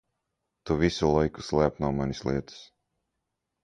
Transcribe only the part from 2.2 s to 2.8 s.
lietas!